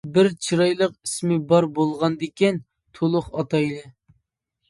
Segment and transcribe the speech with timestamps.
[0.13, 2.57] بىر چىرايلىق ئىسمى بار بولغاندىكىن
[2.99, 3.85] تولۇق ئاتايلى.